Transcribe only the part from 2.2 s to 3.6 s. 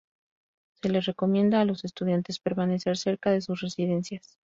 permanecer cerca de